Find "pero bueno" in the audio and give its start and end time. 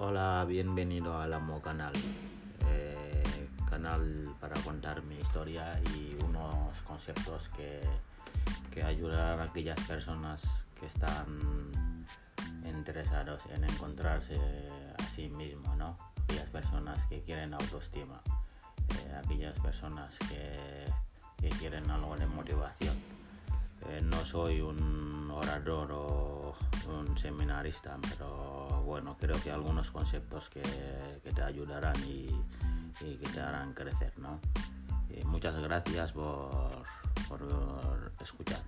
28.08-29.16